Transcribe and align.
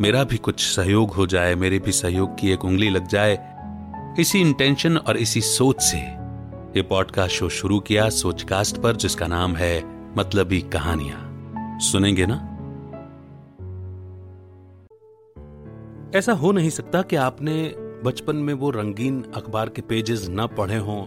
मेरा 0.00 0.24
भी 0.24 0.36
कुछ 0.36 0.60
सहयोग 0.60 1.10
हो 1.10 1.26
जाए, 1.26 1.54
मेरे 1.54 1.78
भी 1.78 1.92
सहयोग 1.92 2.38
की 2.38 2.50
एक 2.50 2.64
उंगली 2.64 2.90
लग 2.90 3.06
जाए। 3.06 3.56
इसी 4.20 4.40
इंटेंशन 4.40 4.96
और 4.96 5.16
इसी 5.16 5.40
सोच 5.40 5.80
से 5.80 5.96
ये 6.76 6.82
पॉडकास्ट 6.82 7.34
शो 7.34 7.48
शुरू 7.48 7.80
किया 7.80 8.08
सोचकास्ट 8.08 8.78
पर, 8.78 8.96
जिसका 8.96 9.26
नाम 9.26 9.56
है 9.56 9.82
मतलबी 10.16 10.60
कहानियाँ। 10.60 11.30
सुनेंगे 11.80 12.26
ना? 12.28 12.34
ऐसा 16.18 16.32
हो 16.32 16.52
नहीं 16.52 16.70
सकता 16.70 17.02
कि 17.02 17.16
आपने 17.16 17.74
बचपन 18.04 18.36
में 18.36 18.54
वो 18.54 18.70
रंगीन 18.70 19.24
अखबार 19.34 19.68
के 19.68 19.82
पेजेस 19.82 20.26
न 20.30 20.46
पढ़े 20.46 20.76
हों 20.76 21.02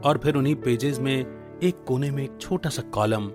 और 0.00 0.18
फिर 0.18 0.34
उन्हीं 0.34 0.54
पेजेस 0.54 0.98
में 0.98 1.26
एक 1.62 1.84
कोने 1.88 2.10
में 2.10 2.24
एक 2.24 2.38
छोटा 2.40 2.70
सा 2.70 2.82
कॉलम 2.82 3.30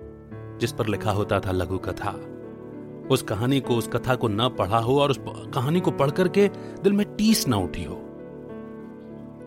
जिस 0.58 0.72
पर 0.72 0.86
लिखा 0.86 1.10
होता 1.10 1.40
था 1.40 1.52
लघु 1.52 1.78
कथा। 1.78 2.32
उस 3.10 3.22
कहानी 3.22 3.60
को, 3.60 3.76
उस 3.76 3.88
कथा 3.88 4.14
को 4.14 4.28
न 4.28 4.48
पढ़ा 4.48 4.78
हो 4.78 5.00
और 5.00 5.10
उस 5.10 5.20
कहानी 5.54 5.80
को 5.80 5.90
पढ़ 5.90 6.10
करके 6.10 6.48
दिल 6.82 6.92
में 6.92 7.06
टीस 7.16 7.46
ना 7.48 7.56
उठी 7.56 7.84
हो। 7.84 8.02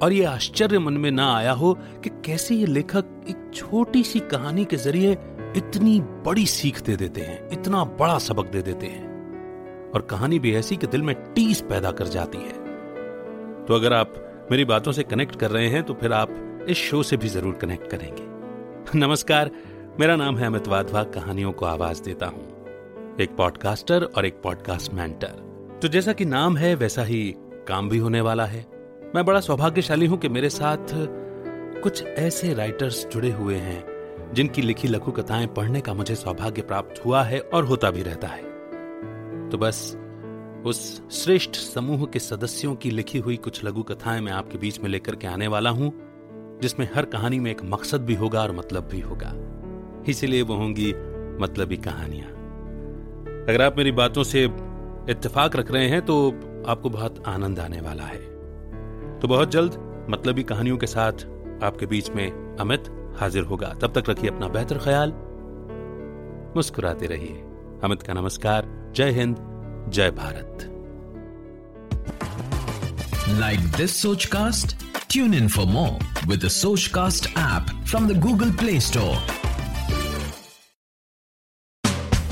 और 0.02 0.14
ये 0.14 0.24
आश्चर्य 0.24 0.80
मन 0.80 0.94
में 0.94 1.12
ना 1.12 1.34
आया 1.36 1.52
हो 1.52 1.74
कि 2.04 2.10
कैसे 2.26 2.56
ये 2.56 2.66
लेखक 2.66 3.06
एक 3.30 3.52
छोटी 3.54 4.04
सी 4.04 4.20
कहानी 4.20 4.66
के 4.66 4.78
ज़रिए 4.78 5.12
इतनी 5.58 6.00
बड़ी 6.26 6.46
सीख 6.46 6.82
दे 6.82 6.96
देते 6.96 7.22
हैं, 7.22 7.50
इतना 7.52 7.84
बड़ा 8.00 8.18
सबक 8.20 8.48
दे 8.48 8.62
देते 8.62 8.88
हैं। 8.88 9.92
और 9.92 10.02
कहानी 10.02 10.40
भी 10.40 10.54
ऐसी 10.56 10.76
कि 10.76 10.88
दिल 10.88 11.02
में 11.02 11.16
टीस 11.34 11.62
पैदा 11.62 11.92
कर 11.92 12.08
जाती 12.08 12.38
है। 12.38 12.54
तो 13.66 13.76
अगर 13.76 13.94
आप 13.94 14.14
मेरी 14.52 14.66
बातों 14.66 14.92
से 14.92 15.04
कनेक्ट 15.04 15.36
कर 15.36 15.52
रहे 15.52 15.68
हैं 15.68 15.84
तो 15.84 15.94
फिर 15.94 16.14
आप 16.14 16.66
इस 16.70 16.78
शो 16.78 17.02
से 17.04 17.18
भी 17.18 17.28
ज़रूर 17.28 17.54
कनेक्ट 17.54 17.90
करेंगे। 17.92 19.00
नमस्कार, 19.00 19.52
मेरा 20.00 20.16
नाम 20.16 20.38
है 20.38 20.46
अमित 20.46 20.68
वाधवा, 20.68 21.04
कहानियों 21.04 21.52
को 21.52 21.66
आवाज़ 21.66 22.04
देता 22.04 22.26
हूँ। 22.26 22.59
एक 23.22 23.36
पॉडकास्टर 23.36 24.04
और 24.04 24.26
एक 24.26 24.42
पॉडकास्ट 24.42 24.94
मेंटर 24.94 25.80
तो 25.82 25.88
जैसा 25.88 26.14
कि 26.14 26.26
नाम 26.26 26.58
है, 26.58 26.76
वैसा 26.76 27.04
ही 27.04 27.34
काम 27.68 27.90
भी 27.90 27.98
होने 27.98 28.22
वाला 28.22 28.46
है। 28.46 28.66
मैं 29.16 29.26
बड़ा 29.26 29.40
सौभाग्यशाली 29.40 30.06
हूँ 30.06 30.18
कि 30.18 30.30
मेरे 30.30 30.50
साथ 30.50 30.78
कुछ 31.84 32.04
ऐसे 32.04 32.54
राइटर्स 32.54 33.06
जुड़े 33.08 33.32
हुए 33.32 33.56
हैं, 33.56 33.84
जिनकी 34.34 34.62
लिखी 34.62 34.88
लघु 34.88 35.12
कथाएँ 35.12 35.48
पढ़ने 35.48 35.82
का 35.82 35.94
मुझे 35.94 36.16
सौभाग्य 36.16 36.62
प्राप्त 36.62 37.06
हुआ 37.06 37.24
है 37.24 37.40
और 37.40 37.66
होता 37.66 37.92
भी 37.92 38.04
रहता 38.04 38.28
है। 38.28 38.42
तो 39.50 39.58
बस, 39.58 39.98
उस 40.66 41.02
श्रेष्ठ 41.12 41.56
समूह 41.56 42.06
के 42.06 42.20
सदस्यों 42.20 42.76
की 42.76 42.92
लिखी 42.92 43.20
हुई 43.20 43.38
कुछ 43.38 43.64
लघु 43.66 43.84
कथाएँ 43.84 44.22
मैं 44.22 44.32
आपके 44.32 44.58
बीच 44.58 44.80
में 44.80 44.90
लेकर 44.90 45.16
के 45.16 45.28
आने 45.28 45.48
वाला 45.48 45.70
हूँ, 45.70 45.94
जिसमें 46.62 46.90
हर 46.96 47.06
कहानी 47.06 47.40
में 47.40 47.52
एक 47.52 47.64
मकसद 47.64 48.02
भी 48.02 48.16
होगा 48.16 48.42
और 48.42 48.52
मतलब 48.52 48.88
भी 48.88 49.00
होगा। 49.00 49.36
इसीलिए 50.10 50.42
वो 50.42 50.56
होंगी 50.56 50.94
मतलबी 51.42 51.78
कहानियाँ। 51.78 52.39
अगर 53.50 53.62
आप 53.62 53.78
मेरी 53.78 53.92
बातों 53.92 54.24
से 54.24 54.44
इत्तेफाक 55.10 55.56
रख 55.56 55.72
रहे 55.72 55.88
हैं 55.90 56.02
तो 56.02 56.16
आपको 56.68 56.90
बहुत 56.90 57.24
आनंद 57.28 57.60
आने 57.60 57.82
वाला 57.82 58.04
है। 58.04 58.20
तो 59.20 59.28
बहुत 59.28 59.52
जल्द 59.52 59.78
मतलबी 60.10 60.44
कहानियों 60.44 60.78
के 60.78 60.88
साथ 60.88 61.12
आपके 61.64 61.86
बीच 61.86 62.10
में 62.10 62.58
अमित 62.60 62.84
हाजिर 63.20 63.44
होगा। 63.44 63.74
तब 63.82 64.00
तक 64.00 64.10
रखिए 64.10 64.30
अपना 64.30 64.48
बेहतर 64.48 64.78
ख्याल। 64.78 65.14
मुस्कुराते 66.56 67.08
रहिए। 67.08 67.44
अमित 67.84 68.02
का 68.02 68.14
नमस्कार। 68.14 68.92
जय 68.96 69.12
हिंद, 69.12 69.36
जय 69.90 70.12
Bharat. 70.12 70.66
Like 73.42 73.68
this 73.82 74.00
Sochcast? 74.06 74.78
Tune 75.10 75.38
in 75.42 75.52
for 75.58 75.68
more 75.74 75.98
with 76.28 76.48
the 76.48 76.56
Sochcast 76.62 77.34
app 77.50 77.78
from 77.92 78.10
the 78.14 78.20
Google 78.28 78.58
Play 78.64 78.80
Store. 78.92 79.49